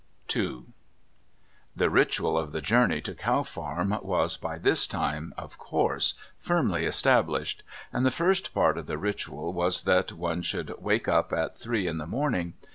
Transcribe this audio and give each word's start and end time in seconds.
II 0.35 0.63
The 1.75 1.91
ritual 1.91 2.35
of 2.35 2.53
the 2.53 2.61
journey 2.61 3.01
to 3.01 3.13
Cow 3.13 3.43
Farm 3.43 3.95
was, 4.01 4.35
by 4.35 4.57
this 4.57 4.87
time, 4.87 5.31
of 5.37 5.59
course, 5.59 6.15
firmly 6.39 6.85
established, 6.87 7.61
and 7.93 8.03
the 8.03 8.09
first 8.09 8.51
part 8.51 8.79
of 8.79 8.87
the 8.87 8.97
ritual 8.97 9.53
was 9.53 9.83
that 9.83 10.11
one 10.11 10.41
should 10.41 10.73
wake 10.81 11.07
up 11.07 11.31
at 11.31 11.55
three 11.55 11.85
in 11.85 11.99
the 11.99 12.07
morning. 12.07 12.55